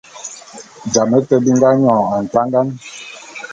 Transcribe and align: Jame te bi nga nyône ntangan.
Jame 0.93 1.17
te 1.27 1.35
bi 1.43 1.51
nga 1.57 1.69
nyône 1.79 2.17
ntangan. 2.25 2.67